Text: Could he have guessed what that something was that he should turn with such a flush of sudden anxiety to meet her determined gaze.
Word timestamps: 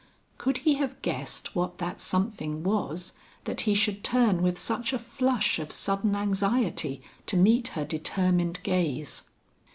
Could 0.39 0.57
he 0.65 0.73
have 0.77 0.99
guessed 1.03 1.55
what 1.55 1.77
that 1.77 2.01
something 2.01 2.63
was 2.63 3.13
that 3.43 3.61
he 3.69 3.75
should 3.75 4.03
turn 4.03 4.41
with 4.41 4.57
such 4.57 4.93
a 4.93 4.97
flush 4.97 5.59
of 5.59 5.71
sudden 5.71 6.15
anxiety 6.15 7.03
to 7.27 7.37
meet 7.37 7.67
her 7.77 7.85
determined 7.85 8.61
gaze. 8.63 9.21